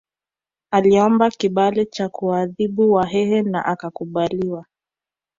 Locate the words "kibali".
1.31-1.85